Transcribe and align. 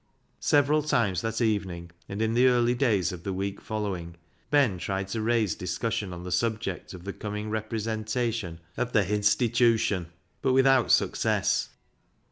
Several 0.39 0.81
times 0.81 1.21
that 1.21 1.41
evening, 1.41 1.91
and 2.09 2.23
in 2.23 2.33
the 2.33 2.47
early 2.47 2.73
days 2.73 3.11
of 3.11 3.21
the 3.21 3.31
week 3.31 3.61
following, 3.61 4.15
Ben 4.49 4.79
tried 4.79 5.09
to 5.09 5.21
raise 5.21 5.53
discussion 5.53 6.11
on 6.11 6.23
the 6.23 6.31
subject 6.31 6.95
of 6.95 7.03
the 7.03 7.13
coming 7.13 7.51
repre 7.51 7.79
sentative 7.79 8.57
of 8.77 8.93
the" 8.93 9.03
Hinstitewshon," 9.05 10.07
but 10.41 10.53
without 10.53 10.91
success. 10.91 11.69